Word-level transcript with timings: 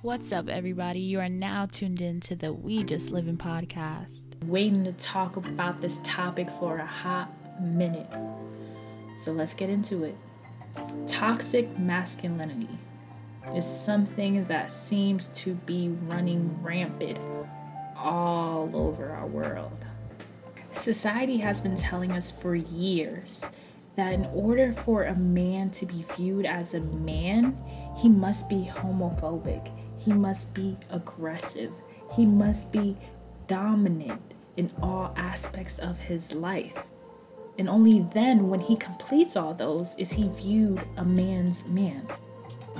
What's 0.00 0.30
up, 0.30 0.48
everybody? 0.48 1.00
You 1.00 1.18
are 1.18 1.28
now 1.28 1.66
tuned 1.66 2.00
in 2.00 2.20
to 2.20 2.36
the 2.36 2.52
We 2.52 2.84
Just 2.84 3.10
Living 3.10 3.36
podcast. 3.36 4.20
Waiting 4.44 4.84
to 4.84 4.92
talk 4.92 5.36
about 5.36 5.78
this 5.78 6.00
topic 6.04 6.48
for 6.60 6.78
a 6.78 6.86
hot 6.86 7.28
minute. 7.60 8.06
So 9.18 9.32
let's 9.32 9.54
get 9.54 9.70
into 9.70 10.04
it. 10.04 10.14
Toxic 11.08 11.76
masculinity 11.80 12.68
is 13.56 13.66
something 13.66 14.44
that 14.44 14.70
seems 14.70 15.26
to 15.30 15.54
be 15.54 15.88
running 15.88 16.62
rampant 16.62 17.18
all 17.96 18.70
over 18.74 19.10
our 19.10 19.26
world. 19.26 19.84
Society 20.70 21.38
has 21.38 21.60
been 21.60 21.74
telling 21.74 22.12
us 22.12 22.30
for 22.30 22.54
years 22.54 23.50
that 23.96 24.12
in 24.12 24.26
order 24.26 24.70
for 24.70 25.02
a 25.02 25.16
man 25.16 25.70
to 25.70 25.86
be 25.86 26.04
viewed 26.16 26.46
as 26.46 26.72
a 26.72 26.80
man, 26.80 27.58
he 27.96 28.08
must 28.08 28.48
be 28.48 28.70
homophobic 28.72 29.72
he 29.98 30.12
must 30.12 30.54
be 30.54 30.76
aggressive. 30.90 31.72
He 32.14 32.24
must 32.24 32.72
be 32.72 32.96
dominant 33.46 34.22
in 34.56 34.70
all 34.82 35.12
aspects 35.16 35.78
of 35.78 35.98
his 35.98 36.34
life. 36.34 36.86
And 37.58 37.68
only 37.68 38.06
then, 38.14 38.48
when 38.48 38.60
he 38.60 38.76
completes 38.76 39.36
all 39.36 39.52
those, 39.52 39.96
is 39.98 40.12
he 40.12 40.28
viewed 40.28 40.80
a 40.96 41.04
man's 41.04 41.64
man. 41.66 42.06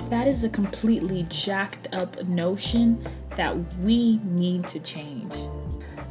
That 0.09 0.27
is 0.27 0.43
a 0.43 0.49
completely 0.49 1.25
jacked 1.29 1.89
up 1.93 2.23
notion 2.23 3.05
that 3.35 3.55
we 3.79 4.17
need 4.23 4.67
to 4.67 4.79
change. 4.79 5.35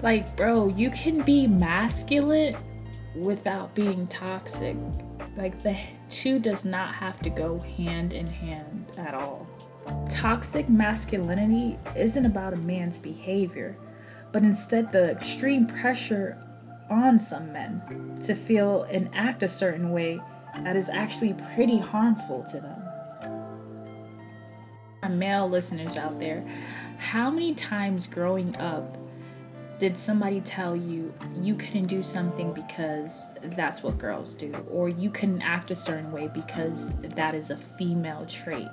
Like, 0.03 0.37
bro, 0.37 0.69
you 0.69 0.91
can 0.91 1.23
be 1.23 1.47
masculine 1.47 2.57
without 3.17 3.75
being 3.75 4.07
toxic. 4.07 4.77
Like, 5.37 5.63
the 5.63 5.77
two 6.09 6.39
does 6.39 6.65
not 6.65 6.95
have 6.95 7.19
to 7.23 7.31
go 7.31 7.59
hand 7.59 8.13
in 8.13 8.27
hand 8.27 8.87
at 8.99 9.15
all. 9.15 9.47
Toxic 10.09 10.69
masculinity 10.69 11.79
isn't 11.97 12.27
about 12.27 12.53
a 12.53 12.57
man's 12.57 12.99
behavior, 12.99 13.77
but 14.33 14.43
instead 14.43 14.93
the 14.93 15.11
extreme 15.11 15.65
pressure 15.67 16.37
on 16.91 17.19
some 17.19 17.53
men 17.53 18.19
to 18.23 18.35
feel 18.35 18.83
and 18.85 19.11
act 19.15 19.43
a 19.43 19.49
certain 19.49 19.91
way 19.91 20.21
that 20.57 20.77
is 20.77 20.89
actually 20.89 21.35
pretty 21.55 21.79
harmful 21.79 22.43
to 22.45 22.61
them. 22.61 22.83
Our 25.03 25.09
male 25.09 25.49
listeners 25.49 25.97
out 25.97 26.19
there, 26.19 26.45
how 26.99 27.31
many 27.31 27.55
times 27.55 28.07
growing 28.07 28.57
up 28.57 28.99
did 29.79 29.97
somebody 29.97 30.41
tell 30.41 30.75
you 30.75 31.15
you 31.41 31.55
couldn't 31.55 31.87
do 31.87 32.03
something 32.03 32.53
because 32.53 33.29
that's 33.43 33.83
what 33.83 33.97
girls 33.97 34.35
do, 34.35 34.53
or 34.69 34.89
you 34.89 35.09
couldn't 35.11 35.43
act 35.43 35.71
a 35.71 35.77
certain 35.77 36.11
way 36.11 36.29
because 36.35 36.93
that 37.01 37.35
is 37.35 37.51
a 37.51 37.57
female 37.57 38.27
trait? 38.27 38.67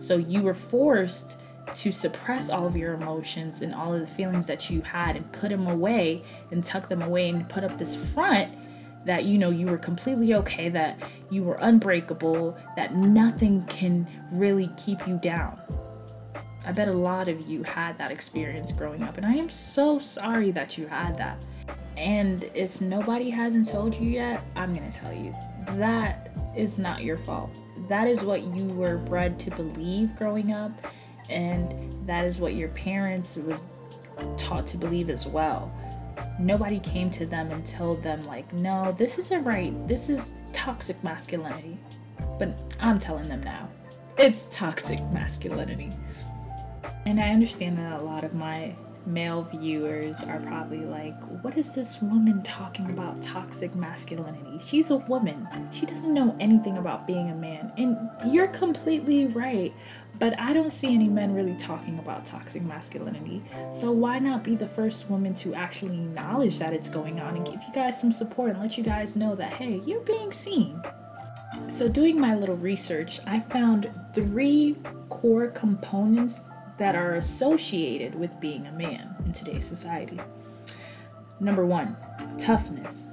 So 0.00 0.16
you 0.16 0.42
were 0.42 0.54
forced 0.54 1.40
to 1.72 1.90
suppress 1.90 2.48
all 2.48 2.66
of 2.66 2.76
your 2.76 2.94
emotions 2.94 3.62
and 3.62 3.74
all 3.74 3.92
of 3.92 4.00
the 4.00 4.06
feelings 4.06 4.46
that 4.46 4.70
you 4.70 4.82
had 4.82 5.16
and 5.16 5.30
put 5.32 5.50
them 5.50 5.66
away 5.66 6.22
and 6.50 6.62
tuck 6.62 6.88
them 6.88 7.02
away 7.02 7.28
and 7.28 7.48
put 7.48 7.64
up 7.64 7.76
this 7.78 8.12
front 8.14 8.52
that 9.04 9.24
you 9.24 9.38
know 9.38 9.50
you 9.50 9.66
were 9.66 9.78
completely 9.78 10.34
okay, 10.34 10.68
that 10.68 10.98
you 11.30 11.42
were 11.42 11.56
unbreakable, 11.60 12.56
that 12.76 12.94
nothing 12.94 13.64
can 13.66 14.06
really 14.32 14.68
keep 14.76 15.06
you 15.06 15.16
down. 15.18 15.60
I 16.66 16.72
bet 16.72 16.88
a 16.88 16.92
lot 16.92 17.28
of 17.28 17.46
you 17.48 17.62
had 17.62 17.96
that 17.98 18.10
experience 18.10 18.72
growing 18.72 19.04
up, 19.04 19.16
and 19.16 19.24
I 19.24 19.34
am 19.34 19.48
so 19.48 20.00
sorry 20.00 20.50
that 20.50 20.76
you 20.76 20.88
had 20.88 21.16
that. 21.18 21.40
And 21.96 22.44
if 22.54 22.80
nobody 22.80 23.30
hasn't 23.30 23.68
told 23.68 23.94
you 23.94 24.10
yet, 24.10 24.42
I'm 24.54 24.74
gonna 24.74 24.90
tell 24.90 25.12
you 25.12 25.34
that 25.72 26.30
is 26.56 26.78
not 26.78 27.02
your 27.02 27.16
fault. 27.18 27.50
That 27.88 28.06
is 28.08 28.22
what 28.22 28.42
you 28.42 28.64
were 28.64 28.98
bred 28.98 29.38
to 29.40 29.50
believe 29.50 30.14
growing 30.16 30.52
up 30.52 30.72
and 31.28 31.74
that 32.06 32.24
is 32.24 32.38
what 32.38 32.54
your 32.54 32.68
parents 32.70 33.36
was 33.36 33.62
taught 34.36 34.66
to 34.68 34.76
believe 34.76 35.10
as 35.10 35.26
well. 35.26 35.72
Nobody 36.38 36.78
came 36.80 37.10
to 37.10 37.26
them 37.26 37.50
and 37.50 37.64
told 37.64 38.02
them 38.02 38.24
like 38.26 38.52
no 38.52 38.92
this 38.92 39.18
isn't 39.18 39.44
right 39.44 39.72
this 39.88 40.08
is 40.08 40.34
toxic 40.52 41.02
masculinity. 41.02 41.78
But 42.38 42.58
i'm 42.80 42.98
telling 42.98 43.28
them 43.28 43.42
now 43.42 43.68
it's 44.18 44.46
toxic 44.46 45.00
masculinity. 45.12 45.90
And 47.06 47.20
i 47.20 47.30
understand 47.30 47.78
that 47.78 48.00
a 48.00 48.04
lot 48.04 48.24
of 48.24 48.34
my 48.34 48.74
male 49.06 49.42
viewers 49.42 50.24
are 50.24 50.40
probably 50.40 50.84
like, 50.84 51.14
what 51.42 51.56
is 51.56 51.74
this 51.74 52.02
woman 52.02 52.42
talking 52.42 52.90
about 52.90 53.22
toxic 53.22 53.74
masculinity? 53.74 54.58
She's 54.58 54.90
a 54.90 54.96
woman. 54.96 55.46
She 55.70 55.86
doesn't 55.86 56.12
know 56.12 56.36
anything 56.40 56.76
about 56.78 57.06
being 57.06 57.30
a 57.30 57.34
man. 57.34 57.72
And 57.78 58.10
you're 58.32 58.48
completely 58.48 59.26
right. 59.26 59.72
But 60.18 60.38
I 60.40 60.52
don't 60.52 60.70
see 60.70 60.94
any 60.94 61.08
men 61.08 61.34
really 61.34 61.54
talking 61.56 61.98
about 61.98 62.24
toxic 62.24 62.62
masculinity. 62.62 63.42
So 63.70 63.92
why 63.92 64.18
not 64.18 64.42
be 64.42 64.56
the 64.56 64.66
first 64.66 65.10
woman 65.10 65.34
to 65.34 65.54
actually 65.54 65.96
acknowledge 65.96 66.58
that 66.58 66.72
it's 66.72 66.88
going 66.88 67.20
on 67.20 67.36
and 67.36 67.44
give 67.44 67.54
you 67.54 67.72
guys 67.74 68.00
some 68.00 68.12
support 68.12 68.50
and 68.50 68.60
let 68.60 68.78
you 68.78 68.84
guys 68.84 69.14
know 69.14 69.34
that, 69.34 69.52
hey, 69.52 69.82
you're 69.84 70.00
being 70.00 70.32
seen. 70.32 70.82
So, 71.68 71.88
doing 71.88 72.20
my 72.20 72.34
little 72.34 72.56
research, 72.56 73.18
I 73.26 73.40
found 73.40 73.90
three 74.12 74.76
core 75.08 75.48
components 75.48 76.44
that 76.78 76.94
are 76.94 77.14
associated 77.14 78.14
with 78.14 78.40
being 78.40 78.66
a 78.66 78.72
man 78.72 79.14
in 79.24 79.32
today's 79.32 79.66
society. 79.66 80.20
Number 81.40 81.64
one, 81.64 81.96
toughness. 82.38 83.10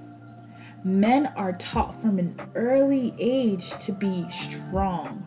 Men 0.84 1.28
are 1.35 1.53
taught 1.53 2.01
from 2.01 2.19
an 2.19 2.40
early 2.56 3.13
age 3.18 3.72
to 3.85 3.91
be 3.94 4.28
strong, 4.29 5.25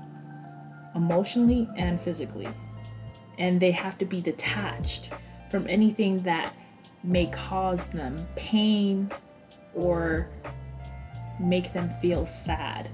emotionally 0.94 1.68
and 1.76 2.00
physically, 2.00 2.48
and 3.38 3.60
they 3.60 3.70
have 3.70 3.96
to 3.98 4.04
be 4.04 4.20
detached 4.20 5.10
from 5.50 5.66
anything 5.68 6.22
that 6.22 6.54
may 7.02 7.26
cause 7.26 7.88
them 7.88 8.26
pain 8.34 9.10
or 9.74 10.28
make 11.38 11.72
them 11.72 11.88
feel 12.00 12.26
sad, 12.26 12.88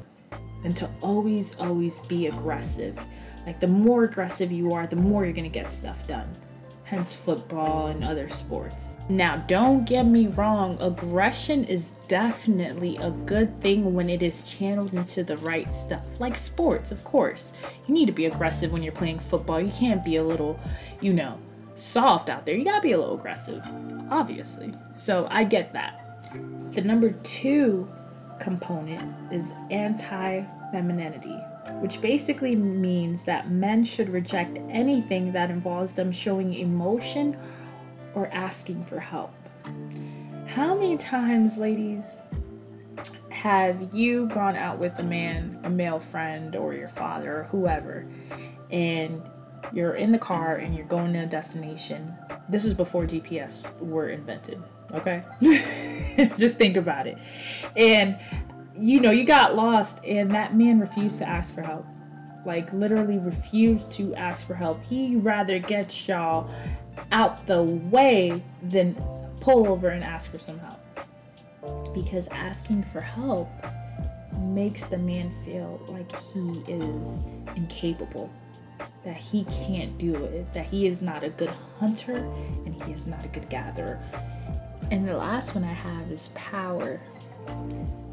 and 0.64 0.74
to 0.76 0.88
always, 1.00 1.58
always 1.58 2.00
be 2.00 2.26
aggressive 2.26 2.98
like 3.46 3.60
the 3.60 3.68
more 3.68 4.04
aggressive 4.04 4.52
you 4.52 4.72
are, 4.72 4.86
the 4.86 4.96
more 4.96 5.24
you're 5.24 5.34
going 5.34 5.50
to 5.50 5.50
get 5.50 5.70
stuff 5.70 6.06
done. 6.06 6.28
Hence 6.84 7.16
football 7.16 7.86
and 7.86 8.04
other 8.04 8.28
sports. 8.28 8.98
Now, 9.08 9.36
don't 9.36 9.86
get 9.86 10.04
me 10.04 10.26
wrong, 10.26 10.76
aggression 10.80 11.64
is 11.64 11.92
definitely 12.06 12.98
a 12.98 13.10
good 13.10 13.60
thing 13.62 13.94
when 13.94 14.10
it 14.10 14.22
is 14.22 14.42
channeled 14.42 14.92
into 14.92 15.24
the 15.24 15.38
right 15.38 15.72
stuff. 15.72 16.20
Like 16.20 16.36
sports, 16.36 16.92
of 16.92 17.02
course. 17.02 17.54
You 17.86 17.94
need 17.94 18.06
to 18.06 18.12
be 18.12 18.26
aggressive 18.26 18.72
when 18.72 18.82
you're 18.82 18.92
playing 18.92 19.20
football. 19.20 19.60
You 19.60 19.72
can't 19.72 20.04
be 20.04 20.16
a 20.16 20.22
little, 20.22 20.60
you 21.00 21.14
know, 21.14 21.38
soft 21.74 22.28
out 22.28 22.44
there. 22.44 22.54
You 22.54 22.64
gotta 22.64 22.82
be 22.82 22.92
a 22.92 22.98
little 22.98 23.16
aggressive, 23.16 23.66
obviously. 24.10 24.74
So 24.94 25.26
I 25.30 25.44
get 25.44 25.72
that. 25.72 25.98
The 26.72 26.82
number 26.82 27.12
two 27.22 27.88
component 28.42 29.32
is 29.32 29.54
anti 29.70 30.44
femininity 30.70 31.38
which 31.82 32.00
basically 32.00 32.54
means 32.54 33.24
that 33.24 33.50
men 33.50 33.82
should 33.82 34.08
reject 34.08 34.56
anything 34.70 35.32
that 35.32 35.50
involves 35.50 35.94
them 35.94 36.12
showing 36.12 36.54
emotion 36.54 37.36
or 38.14 38.28
asking 38.28 38.84
for 38.84 39.00
help. 39.00 39.32
How 40.46 40.74
many 40.74 40.96
times, 40.96 41.58
ladies, 41.58 42.14
have 43.30 43.92
you 43.92 44.26
gone 44.28 44.54
out 44.54 44.78
with 44.78 44.96
a 44.98 45.02
man, 45.02 45.58
a 45.64 45.70
male 45.70 45.98
friend, 45.98 46.54
or 46.54 46.72
your 46.72 46.86
father, 46.86 47.40
or 47.40 47.44
whoever, 47.44 48.06
and 48.70 49.20
you're 49.72 49.94
in 49.94 50.12
the 50.12 50.18
car 50.18 50.54
and 50.54 50.76
you're 50.76 50.86
going 50.86 51.12
to 51.14 51.24
a 51.24 51.26
destination? 51.26 52.14
This 52.48 52.64
is 52.64 52.74
before 52.74 53.06
GPS 53.06 53.64
were 53.80 54.08
invented, 54.08 54.62
okay? 54.92 55.24
Just 56.38 56.58
think 56.58 56.76
about 56.76 57.06
it. 57.06 57.18
And 57.76 58.18
you 58.76 59.00
know, 59.00 59.10
you 59.10 59.24
got 59.24 59.54
lost, 59.54 60.04
and 60.04 60.30
that 60.32 60.56
man 60.56 60.80
refused 60.80 61.18
to 61.18 61.28
ask 61.28 61.54
for 61.54 61.62
help. 61.62 61.86
Like, 62.44 62.72
literally 62.72 63.18
refused 63.18 63.92
to 63.92 64.14
ask 64.14 64.46
for 64.46 64.54
help. 64.54 64.82
He 64.82 65.16
rather 65.16 65.58
gets 65.58 66.08
y'all 66.08 66.50
out 67.12 67.46
the 67.46 67.62
way 67.62 68.42
than 68.62 68.94
pull 69.40 69.68
over 69.68 69.88
and 69.88 70.02
ask 70.02 70.30
for 70.30 70.38
some 70.38 70.58
help. 70.58 70.80
Because 71.94 72.28
asking 72.28 72.82
for 72.84 73.00
help 73.00 73.48
makes 74.38 74.86
the 74.86 74.98
man 74.98 75.30
feel 75.44 75.80
like 75.88 76.10
he 76.32 76.64
is 76.66 77.20
incapable, 77.54 78.30
that 79.04 79.16
he 79.16 79.44
can't 79.44 79.96
do 79.98 80.14
it, 80.14 80.52
that 80.52 80.66
he 80.66 80.86
is 80.86 81.02
not 81.02 81.22
a 81.22 81.28
good 81.28 81.52
hunter 81.78 82.16
and 82.16 82.82
he 82.82 82.92
is 82.92 83.06
not 83.06 83.24
a 83.24 83.28
good 83.28 83.48
gatherer. 83.48 84.00
And 84.90 85.08
the 85.08 85.16
last 85.16 85.54
one 85.54 85.64
I 85.64 85.72
have 85.72 86.10
is 86.10 86.28
power. 86.34 87.00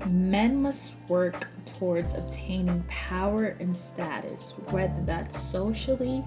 Men 0.07 0.61
must 0.61 0.95
work 1.07 1.47
towards 1.65 2.13
obtaining 2.13 2.83
power 2.87 3.55
and 3.59 3.77
status, 3.77 4.53
whether 4.69 5.01
that's 5.03 5.39
socially 5.39 6.23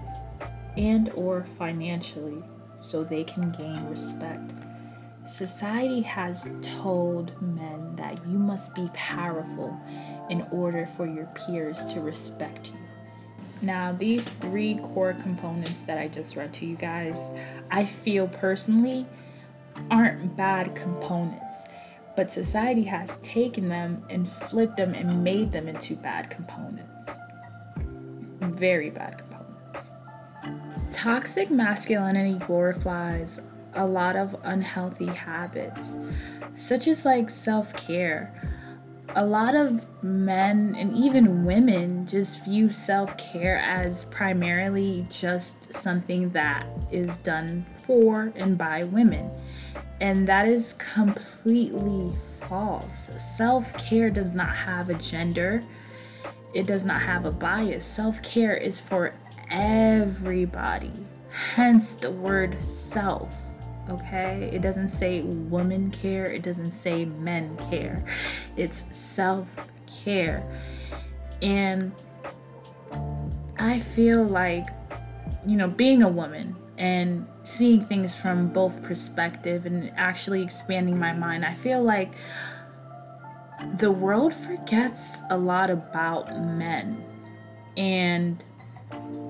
and 0.77 1.09
or 1.15 1.45
financially, 1.57 2.43
so 2.79 3.03
they 3.03 3.23
can 3.23 3.51
gain 3.51 3.85
respect. 3.89 4.53
Society 5.25 6.01
has 6.01 6.51
told 6.61 7.31
men 7.41 7.95
that 7.95 8.19
you 8.27 8.37
must 8.37 8.75
be 8.75 8.89
powerful 8.93 9.79
in 10.29 10.41
order 10.51 10.85
for 10.85 11.07
your 11.07 11.27
peers 11.27 11.85
to 11.93 12.01
respect 12.01 12.67
you. 12.67 12.77
Now, 13.61 13.93
these 13.93 14.29
three 14.29 14.75
core 14.75 15.13
components 15.13 15.83
that 15.83 15.97
I 15.97 16.09
just 16.09 16.35
read 16.35 16.51
to 16.55 16.65
you 16.65 16.75
guys, 16.75 17.31
I 17.71 17.85
feel 17.85 18.27
personally 18.27 19.05
aren't 19.89 20.35
bad 20.35 20.75
components, 20.75 21.65
but 22.15 22.31
society 22.31 22.83
has 22.83 23.17
taken 23.19 23.69
them 23.69 24.03
and 24.09 24.29
flipped 24.29 24.77
them 24.77 24.93
and 24.93 25.23
made 25.23 25.51
them 25.51 25.67
into 25.67 25.95
bad 25.95 26.29
components. 26.29 27.11
Very 28.39 28.89
bad 28.89 29.17
components. 29.17 29.89
Toxic 30.91 31.49
masculinity 31.49 32.37
glorifies 32.45 33.41
a 33.75 33.85
lot 33.85 34.15
of 34.15 34.35
unhealthy 34.43 35.07
habits, 35.07 35.97
such 36.55 36.87
as 36.87 37.05
like 37.05 37.29
self 37.29 37.73
care. 37.75 38.31
A 39.15 39.25
lot 39.25 39.55
of 39.55 39.85
men 40.03 40.75
and 40.77 40.91
even 40.93 41.45
women 41.45 42.07
just 42.07 42.43
view 42.45 42.69
self 42.69 43.17
care 43.17 43.57
as 43.57 44.05
primarily 44.05 45.05
just 45.09 45.73
something 45.73 46.29
that 46.31 46.65
is 46.91 47.17
done 47.19 47.65
for 47.85 48.31
and 48.35 48.57
by 48.57 48.83
women. 48.85 49.29
And 50.03 50.27
that 50.27 50.49
is 50.49 50.73
completely 50.73 52.11
false. 52.41 53.09
Self 53.17 53.73
care 53.77 54.09
does 54.09 54.33
not 54.33 54.53
have 54.53 54.89
a 54.89 54.95
gender, 54.95 55.63
it 56.53 56.67
does 56.67 56.83
not 56.83 57.01
have 57.01 57.23
a 57.23 57.31
bias. 57.31 57.85
Self 57.85 58.21
care 58.21 58.53
is 58.53 58.81
for 58.81 59.13
everybody, 59.49 60.91
hence 61.29 61.95
the 61.95 62.11
word 62.11 62.61
self. 62.61 63.33
Okay, 63.89 64.49
it 64.51 64.61
doesn't 64.61 64.89
say 64.89 65.21
woman 65.21 65.89
care, 65.89 66.25
it 66.25 66.43
doesn't 66.43 66.71
say 66.71 67.05
men 67.05 67.55
care, 67.69 68.03
it's 68.57 68.97
self 68.97 69.55
care. 69.87 70.43
And 71.41 71.93
I 73.57 73.79
feel 73.79 74.25
like, 74.25 74.67
you 75.47 75.55
know, 75.55 75.69
being 75.69 76.03
a 76.03 76.09
woman, 76.09 76.57
and 76.77 77.27
seeing 77.43 77.81
things 77.81 78.15
from 78.15 78.47
both 78.47 78.81
perspective 78.83 79.65
and 79.65 79.91
actually 79.95 80.41
expanding 80.41 80.97
my 80.97 81.13
mind 81.13 81.45
i 81.45 81.53
feel 81.53 81.83
like 81.83 82.13
the 83.77 83.91
world 83.91 84.33
forgets 84.33 85.23
a 85.29 85.37
lot 85.37 85.69
about 85.69 86.37
men. 86.37 87.03
And 87.77 88.43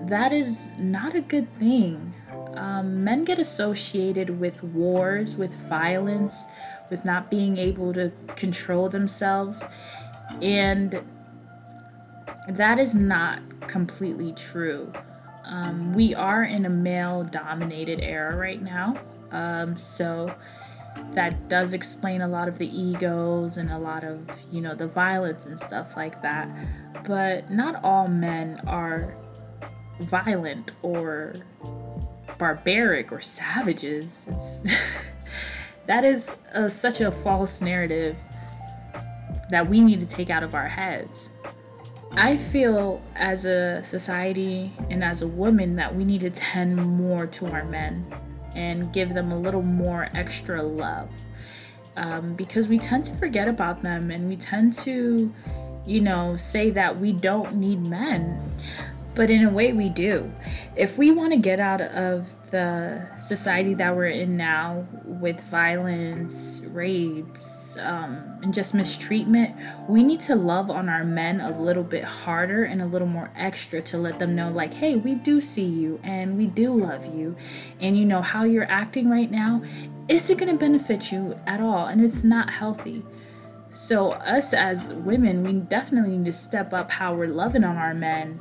that 0.08 0.34
is 0.34 0.78
not 0.80 1.16
a 1.16 1.22
good 1.22 1.50
thing. 1.56 2.14
Um, 2.56 3.04
men 3.04 3.24
get 3.24 3.40
associated 3.40 4.40
with 4.40 4.64
wars 4.64 5.38
with 5.38 5.56
violence 5.56 6.46
with 6.90 7.06
not 7.06 7.32
being 7.32 7.58
able 7.58 7.94
to 7.94 8.12
control 8.36 8.90
themselves. 8.90 9.64
And 10.42 11.02
that 12.48 12.78
is 12.80 12.94
not 12.94 13.42
completely 13.68 14.34
true 14.34 14.92
um, 15.46 15.94
we 15.94 16.14
are 16.16 16.44
in 16.44 16.66
a 16.66 16.70
male 16.70 17.24
dominated 17.24 18.00
era 18.00 18.36
right 18.36 18.62
now. 18.62 18.98
Um, 19.32 19.78
so 19.78 20.34
that 21.12 21.50
does 21.50 21.74
explain 21.74 22.22
a 22.22 22.28
lot 22.28 22.48
of 22.48 22.58
the 22.58 22.68
egos 22.68 23.58
and 23.58 23.72
a 23.72 23.78
lot 23.78 24.04
of, 24.04 24.28
you 24.52 24.62
know, 24.62 24.76
the 24.76 24.88
violence 24.88 25.46
and 25.46 25.60
stuff 25.60 25.98
like 25.98 26.22
that. 26.22 26.48
But 27.04 27.50
not 27.50 27.84
all 27.84 28.08
men 28.08 28.60
are 28.68 29.16
violent 30.00 30.72
or 30.82 31.34
barbaric 32.38 33.12
or 33.12 33.22
savages. 33.22 34.28
It's 34.32 34.66
that 35.88 36.04
is 36.04 36.42
a, 36.54 36.70
such 36.70 37.02
a 37.02 37.12
false 37.12 37.62
narrative 37.62 38.16
that 39.50 39.68
we 39.68 39.82
need 39.82 40.00
to 40.00 40.08
take 40.08 40.30
out 40.30 40.44
of 40.44 40.56
our 40.56 40.68
heads. 40.68 41.32
I 42.16 42.38
feel 42.38 43.02
as 43.16 43.46
a 43.46 43.82
society 43.82 44.72
and 44.92 45.04
as 45.04 45.24
a 45.24 45.28
woman 45.28 45.76
that 45.78 45.96
we 45.96 46.06
need 46.06 46.22
to 46.22 46.30
tend 46.30 46.76
more 46.76 47.26
to 47.26 47.48
our 47.48 47.66
men 47.66 48.06
and 48.56 48.94
give 48.94 49.16
them 49.16 49.32
a 49.32 49.38
little 49.38 49.64
more 49.64 50.10
extra 50.14 50.62
love. 50.62 51.10
Um, 51.96 52.36
because 52.36 52.68
we 52.68 52.78
tend 52.78 53.04
to 53.06 53.16
forget 53.16 53.48
about 53.48 53.82
them 53.82 54.12
and 54.12 54.30
we 54.30 54.36
tend 54.36 54.74
to, 54.74 55.34
you 55.88 56.02
know, 56.02 56.38
say 56.38 56.70
that 56.70 57.00
we 57.00 57.14
don't 57.14 57.56
need 57.56 57.86
men. 57.88 58.40
But 59.16 59.30
in 59.30 59.44
a 59.46 59.50
way, 59.50 59.74
we 59.74 59.90
do. 59.90 60.32
If 60.76 60.98
we 60.98 61.12
want 61.12 61.34
to 61.34 61.40
get 61.40 61.60
out 61.60 61.82
of 61.82 62.52
the 62.52 63.08
society 63.22 63.74
that 63.76 63.96
we're 63.96 64.08
in 64.08 64.38
now 64.38 64.88
with 65.06 65.40
violence, 65.42 66.64
rapes, 66.70 67.63
um, 67.78 68.40
and 68.42 68.54
just 68.54 68.74
mistreatment, 68.74 69.56
we 69.88 70.04
need 70.04 70.20
to 70.22 70.36
love 70.36 70.70
on 70.70 70.90
our 70.90 71.04
men 71.04 71.42
a 71.42 71.52
little 71.60 71.84
bit 71.84 72.04
harder 72.04 72.64
and 72.64 72.82
a 72.82 72.86
little 72.86 73.08
more 73.08 73.32
extra 73.36 73.82
to 73.84 73.98
let 73.98 74.20
them 74.20 74.36
know, 74.36 74.50
like, 74.50 74.74
hey, 74.74 74.96
we 74.96 75.16
do 75.16 75.42
see 75.42 75.66
you 75.66 76.00
and 76.04 76.38
we 76.38 76.48
do 76.48 76.74
love 76.74 77.06
you. 77.06 77.36
And 77.80 77.98
you 77.98 78.06
know, 78.06 78.22
how 78.22 78.44
you're 78.44 78.70
acting 78.70 79.10
right 79.10 79.30
now 79.30 79.62
isn't 80.08 80.38
going 80.38 80.52
to 80.52 80.58
benefit 80.58 81.12
you 81.12 81.40
at 81.48 81.62
all, 81.62 81.86
and 81.86 82.04
it's 82.04 82.24
not 82.24 82.50
healthy. 82.50 83.04
So, 83.70 84.12
us 84.12 84.54
as 84.54 84.94
women, 84.94 85.44
we 85.44 85.54
definitely 85.54 86.18
need 86.18 86.26
to 86.26 86.34
step 86.34 86.74
up 86.74 86.92
how 86.92 87.16
we're 87.16 87.28
loving 87.28 87.64
on 87.64 87.78
our 87.78 87.94
men 87.94 88.40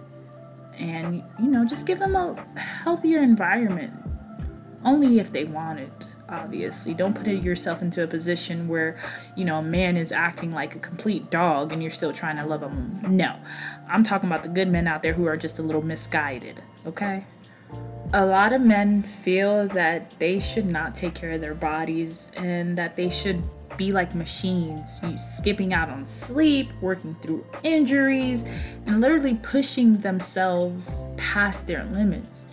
and 0.74 1.22
you 1.38 1.48
know 1.48 1.64
just 1.64 1.86
give 1.86 1.98
them 1.98 2.16
a 2.16 2.34
healthier 2.58 3.20
environment 3.20 3.92
only 4.84 5.18
if 5.18 5.32
they 5.32 5.44
want 5.44 5.78
it 5.78 6.06
obviously. 6.28 6.94
Don't 6.94 7.14
put 7.14 7.26
yourself 7.26 7.82
into 7.82 8.02
a 8.02 8.06
position 8.06 8.68
where 8.68 8.96
you 9.36 9.44
know 9.44 9.58
a 9.58 9.62
man 9.62 9.96
is 9.96 10.12
acting 10.12 10.52
like 10.52 10.74
a 10.74 10.78
complete 10.78 11.30
dog 11.30 11.72
and 11.72 11.82
you're 11.82 11.90
still 11.90 12.12
trying 12.12 12.36
to 12.36 12.44
love 12.44 12.62
him. 12.62 12.98
No. 13.08 13.36
I'm 13.88 14.02
talking 14.02 14.28
about 14.28 14.42
the 14.42 14.48
good 14.48 14.68
men 14.68 14.86
out 14.86 15.02
there 15.02 15.12
who 15.12 15.26
are 15.26 15.36
just 15.36 15.58
a 15.58 15.62
little 15.62 15.82
misguided 15.82 16.62
okay? 16.86 17.24
A 18.12 18.26
lot 18.26 18.52
of 18.52 18.60
men 18.60 19.02
feel 19.02 19.68
that 19.68 20.18
they 20.18 20.38
should 20.38 20.66
not 20.66 20.94
take 20.94 21.14
care 21.14 21.32
of 21.32 21.40
their 21.40 21.54
bodies 21.54 22.30
and 22.36 22.76
that 22.76 22.96
they 22.96 23.08
should 23.08 23.42
be 23.78 23.90
like 23.90 24.14
machines, 24.14 25.00
skipping 25.16 25.72
out 25.72 25.88
on 25.88 26.06
sleep, 26.06 26.68
working 26.82 27.14
through 27.22 27.46
injuries, 27.62 28.46
and 28.84 29.00
literally 29.00 29.34
pushing 29.36 29.96
themselves 29.98 31.06
past 31.16 31.66
their 31.66 31.84
limits. 31.84 32.46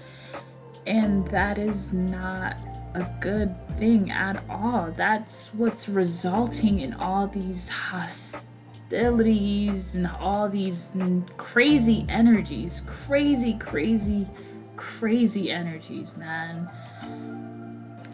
And 0.87 1.27
that 1.27 1.57
is 1.57 1.91
not 1.91 2.55
a 2.93 3.07
good 3.19 3.55
thing 3.77 4.11
at 4.11 4.43
all. 4.49 4.91
That's 4.91 5.53
what's 5.53 5.87
resulting 5.89 6.79
in 6.79 6.93
all 6.93 7.27
these 7.27 7.69
hostilities 7.69 8.45
and 9.95 10.07
all 10.19 10.49
these 10.49 10.95
crazy 11.37 12.05
energies. 12.09 12.81
Crazy, 12.85 13.53
crazy, 13.53 14.27
crazy 14.75 15.51
energies, 15.51 16.17
man 16.17 16.69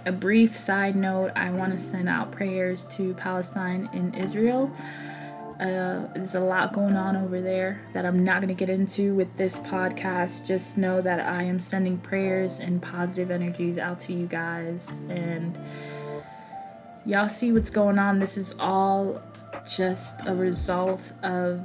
a 0.05 0.11
brief 0.11 0.55
side 0.55 0.95
note 0.95 1.31
I 1.35 1.49
want 1.49 1.73
to 1.73 1.79
send 1.79 2.07
out 2.07 2.31
prayers 2.31 2.85
to 2.95 3.13
Palestine 3.15 3.89
and 3.91 4.15
Israel. 4.15 4.71
Uh, 5.59 6.07
there's 6.13 6.35
a 6.35 6.39
lot 6.39 6.73
going 6.73 6.95
on 6.95 7.15
over 7.15 7.41
there 7.41 7.81
that 7.93 8.05
I'm 8.05 8.23
not 8.23 8.37
going 8.41 8.53
to 8.53 8.59
get 8.59 8.69
into 8.69 9.13
with 9.15 9.37
this 9.37 9.59
podcast. 9.59 10.45
Just 10.45 10.77
know 10.77 11.01
that 11.01 11.19
I 11.19 11.43
am 11.43 11.59
sending 11.59 11.97
prayers 11.97 12.59
and 12.59 12.81
positive 12.81 13.31
energies 13.31 13.77
out 13.77 13.99
to 14.01 14.13
you 14.13 14.27
guys. 14.27 14.99
And 15.09 15.57
y'all 17.05 17.29
see 17.29 17.51
what's 17.51 17.69
going 17.69 17.97
on. 17.97 18.19
This 18.19 18.37
is 18.37 18.55
all 18.59 19.21
just 19.67 20.27
a 20.27 20.35
result 20.35 21.13
of 21.23 21.61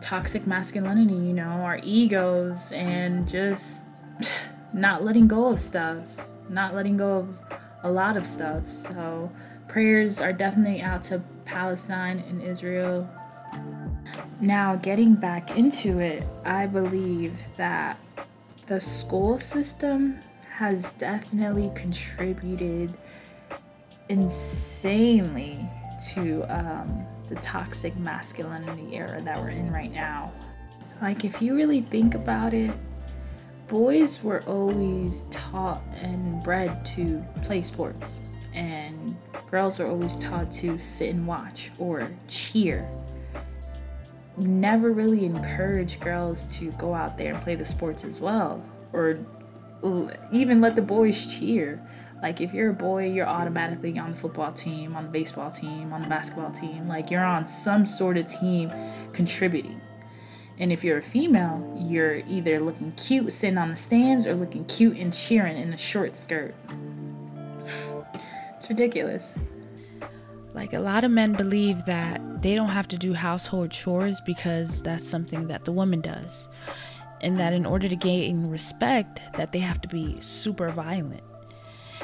toxic 0.00 0.46
masculinity, 0.46 1.14
you 1.14 1.32
know, 1.32 1.42
our 1.42 1.80
egos, 1.82 2.72
and 2.72 3.26
just 3.26 3.84
not 4.72 5.02
letting 5.02 5.26
go 5.26 5.46
of 5.46 5.60
stuff 5.60 6.02
not 6.48 6.74
letting 6.74 6.96
go 6.96 7.18
of 7.18 7.38
a 7.82 7.90
lot 7.90 8.16
of 8.16 8.26
stuff. 8.26 8.74
So 8.74 9.30
prayers 9.68 10.20
are 10.20 10.32
definitely 10.32 10.80
out 10.82 11.02
to 11.04 11.22
Palestine 11.46 12.22
and 12.28 12.42
Israel. 12.42 13.08
Now, 14.40 14.76
getting 14.76 15.14
back 15.14 15.56
into 15.56 16.00
it, 16.00 16.22
I 16.44 16.66
believe 16.66 17.42
that 17.56 17.96
the 18.66 18.78
school 18.78 19.38
system 19.38 20.18
has 20.50 20.92
definitely 20.92 21.70
contributed 21.74 22.92
insanely 24.08 25.58
to 26.12 26.42
um, 26.44 27.06
the 27.28 27.34
toxic 27.36 27.96
masculinity 27.96 28.96
era 28.96 29.20
that 29.22 29.40
we're 29.40 29.50
in 29.50 29.72
right 29.72 29.92
now. 29.92 30.32
Like, 31.00 31.24
if 31.24 31.40
you 31.40 31.54
really 31.54 31.80
think 31.80 32.14
about 32.14 32.54
it, 32.54 32.72
boys 33.68 34.22
were 34.22 34.42
always 34.46 35.24
taught 35.24 35.82
and 36.02 36.42
bred 36.42 36.84
to 36.86 37.24
play 37.42 37.62
sports, 37.62 38.20
and 38.56 39.16
girls 39.50 39.78
are 39.78 39.86
always 39.86 40.16
taught 40.16 40.50
to 40.50 40.78
sit 40.78 41.10
and 41.10 41.26
watch 41.26 41.70
or 41.78 42.10
cheer. 42.26 42.88
Never 44.36 44.90
really 44.90 45.24
encourage 45.24 46.00
girls 46.00 46.44
to 46.58 46.72
go 46.72 46.94
out 46.94 47.16
there 47.16 47.34
and 47.34 47.42
play 47.42 47.54
the 47.54 47.64
sports 47.64 48.04
as 48.04 48.20
well, 48.20 48.64
or 48.92 49.18
even 50.32 50.60
let 50.60 50.74
the 50.74 50.82
boys 50.82 51.26
cheer. 51.26 51.80
Like 52.22 52.40
if 52.40 52.54
you're 52.54 52.70
a 52.70 52.74
boy, 52.74 53.10
you're 53.10 53.26
automatically 53.26 53.98
on 53.98 54.12
the 54.12 54.16
football 54.16 54.52
team, 54.52 54.96
on 54.96 55.04
the 55.04 55.12
baseball 55.12 55.50
team, 55.50 55.92
on 55.92 56.02
the 56.02 56.08
basketball 56.08 56.50
team. 56.50 56.88
Like 56.88 57.10
you're 57.10 57.24
on 57.24 57.46
some 57.46 57.84
sort 57.86 58.16
of 58.16 58.26
team 58.26 58.72
contributing. 59.12 59.80
And 60.58 60.72
if 60.72 60.82
you're 60.82 60.96
a 60.98 61.02
female, 61.02 61.76
you're 61.78 62.22
either 62.26 62.58
looking 62.60 62.92
cute 62.92 63.30
sitting 63.34 63.58
on 63.58 63.68
the 63.68 63.76
stands 63.76 64.26
or 64.26 64.34
looking 64.34 64.64
cute 64.64 64.96
and 64.96 65.12
cheering 65.12 65.58
in 65.58 65.74
a 65.74 65.76
short 65.76 66.16
skirt. 66.16 66.54
It's 68.66 68.70
ridiculous. 68.80 69.38
Like 70.52 70.72
a 70.72 70.80
lot 70.80 71.04
of 71.04 71.12
men 71.12 71.34
believe 71.34 71.84
that 71.84 72.42
they 72.42 72.56
don't 72.56 72.70
have 72.70 72.88
to 72.88 72.98
do 72.98 73.12
household 73.12 73.70
chores 73.70 74.20
because 74.20 74.82
that's 74.82 75.08
something 75.08 75.46
that 75.46 75.64
the 75.64 75.70
woman 75.70 76.00
does. 76.00 76.48
And 77.20 77.38
that 77.38 77.52
in 77.52 77.64
order 77.64 77.88
to 77.88 77.94
gain 77.94 78.50
respect 78.50 79.20
that 79.36 79.52
they 79.52 79.60
have 79.60 79.80
to 79.82 79.88
be 79.88 80.20
super 80.20 80.70
violent. 80.70 81.22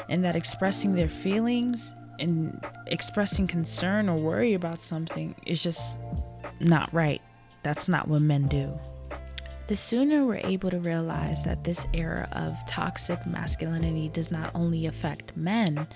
And 0.08 0.22
that 0.22 0.36
expressing 0.36 0.94
their 0.94 1.08
feelings 1.08 1.96
and 2.20 2.64
expressing 2.86 3.48
concern 3.48 4.08
or 4.08 4.16
worry 4.16 4.54
about 4.54 4.80
something 4.80 5.34
is 5.44 5.64
just 5.64 5.98
not 6.60 6.94
right. 6.94 7.20
That's 7.64 7.88
not 7.88 8.06
what 8.06 8.22
men 8.22 8.46
do. 8.46 8.78
The 9.68 9.76
sooner 9.76 10.24
we're 10.24 10.44
able 10.44 10.70
to 10.70 10.80
realize 10.80 11.44
that 11.44 11.64
this 11.64 11.86
era 11.94 12.28
of 12.32 12.58
toxic 12.66 13.24
masculinity 13.24 14.08
does 14.08 14.30
not 14.30 14.50
only 14.54 14.86
affect 14.86 15.36
men, 15.36 15.86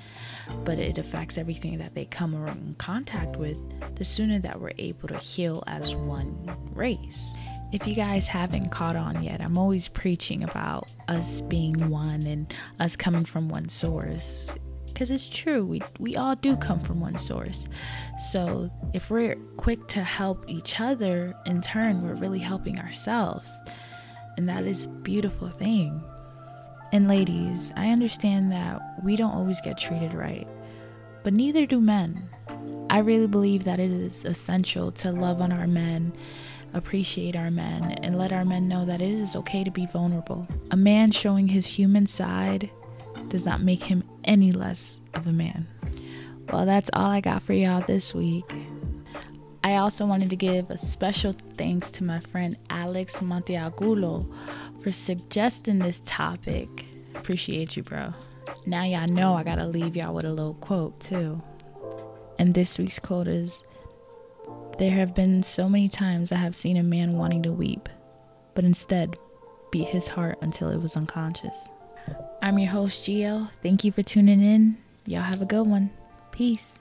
but 0.64 0.78
it 0.78 0.98
affects 0.98 1.36
everything 1.36 1.78
that 1.78 1.94
they 1.94 2.04
come 2.04 2.34
in 2.46 2.76
contact 2.78 3.36
with, 3.36 3.58
the 3.96 4.04
sooner 4.04 4.38
that 4.38 4.60
we're 4.60 4.72
able 4.78 5.08
to 5.08 5.18
heal 5.18 5.64
as 5.66 5.94
one 5.94 6.56
race. 6.74 7.36
If 7.72 7.86
you 7.86 7.94
guys 7.94 8.28
haven't 8.28 8.70
caught 8.70 8.96
on 8.96 9.22
yet, 9.22 9.44
I'm 9.44 9.58
always 9.58 9.88
preaching 9.88 10.44
about 10.44 10.88
us 11.08 11.40
being 11.40 11.90
one 11.90 12.22
and 12.22 12.54
us 12.78 12.94
coming 12.94 13.24
from 13.24 13.48
one 13.48 13.68
source 13.68 14.54
because 14.96 15.10
it's 15.10 15.26
true. 15.26 15.62
We 15.66 15.82
we 15.98 16.16
all 16.16 16.36
do 16.36 16.56
come 16.56 16.80
from 16.80 17.00
one 17.00 17.18
source. 17.18 17.68
So 18.18 18.70
if 18.94 19.10
we're 19.10 19.34
quick 19.58 19.86
to 19.88 20.02
help 20.02 20.46
each 20.48 20.80
other, 20.80 21.34
in 21.44 21.60
turn, 21.60 22.02
we're 22.02 22.14
really 22.14 22.38
helping 22.38 22.80
ourselves, 22.80 23.62
and 24.38 24.48
that 24.48 24.64
is 24.64 24.86
a 24.86 24.88
beautiful 24.88 25.50
thing. 25.50 26.02
And 26.92 27.08
ladies, 27.08 27.74
I 27.76 27.90
understand 27.90 28.50
that 28.52 28.80
we 29.04 29.16
don't 29.16 29.34
always 29.34 29.60
get 29.60 29.76
treated 29.76 30.14
right, 30.14 30.48
but 31.22 31.34
neither 31.34 31.66
do 31.66 31.78
men. 31.78 32.30
I 32.88 33.00
really 33.00 33.26
believe 33.26 33.64
that 33.64 33.78
it 33.78 33.90
is 33.90 34.24
essential 34.24 34.92
to 34.92 35.12
love 35.12 35.42
on 35.42 35.52
our 35.52 35.66
men 35.66 36.14
appreciate 36.74 37.36
our 37.36 37.50
men 37.50 37.92
and 38.02 38.18
let 38.18 38.32
our 38.32 38.44
men 38.44 38.68
know 38.68 38.84
that 38.84 39.00
it 39.00 39.10
is 39.10 39.34
okay 39.34 39.64
to 39.64 39.70
be 39.70 39.86
vulnerable. 39.86 40.46
A 40.70 40.76
man 40.76 41.10
showing 41.10 41.48
his 41.48 41.66
human 41.66 42.06
side 42.06 42.70
does 43.28 43.44
not 43.44 43.60
make 43.60 43.82
him 43.82 44.04
any 44.24 44.52
less 44.52 45.02
of 45.14 45.26
a 45.26 45.32
man. 45.32 45.66
Well, 46.52 46.66
that's 46.66 46.90
all 46.92 47.10
I 47.10 47.20
got 47.20 47.42
for 47.42 47.52
y'all 47.52 47.82
this 47.82 48.14
week. 48.14 48.52
I 49.64 49.76
also 49.78 50.06
wanted 50.06 50.30
to 50.30 50.36
give 50.36 50.70
a 50.70 50.78
special 50.78 51.34
thanks 51.56 51.90
to 51.92 52.04
my 52.04 52.20
friend 52.20 52.56
Alex 52.70 53.20
Monteagulo 53.20 54.32
for 54.80 54.92
suggesting 54.92 55.80
this 55.80 56.00
topic. 56.04 56.86
Appreciate 57.16 57.76
you, 57.76 57.82
bro. 57.82 58.14
Now 58.64 58.84
y'all 58.84 59.08
know 59.08 59.34
I 59.34 59.42
gotta 59.42 59.66
leave 59.66 59.96
y'all 59.96 60.14
with 60.14 60.24
a 60.24 60.32
little 60.32 60.54
quote 60.54 61.00
too. 61.00 61.42
And 62.38 62.54
this 62.54 62.78
week's 62.78 63.00
quote 63.00 63.26
is 63.26 63.64
There 64.78 64.92
have 64.92 65.14
been 65.14 65.42
so 65.42 65.68
many 65.68 65.88
times 65.88 66.30
I 66.30 66.36
have 66.36 66.54
seen 66.54 66.76
a 66.76 66.82
man 66.84 67.18
wanting 67.18 67.42
to 67.42 67.52
weep, 67.52 67.88
but 68.54 68.64
instead 68.64 69.16
beat 69.72 69.88
his 69.88 70.06
heart 70.06 70.38
until 70.42 70.70
it 70.70 70.80
was 70.80 70.96
unconscious. 70.96 71.68
I'm 72.42 72.58
your 72.58 72.70
host, 72.70 73.04
Gio. 73.04 73.50
Thank 73.62 73.84
you 73.84 73.92
for 73.92 74.02
tuning 74.02 74.40
in. 74.40 74.76
Y'all 75.06 75.22
have 75.22 75.42
a 75.42 75.46
good 75.46 75.66
one. 75.66 75.90
Peace. 76.32 76.78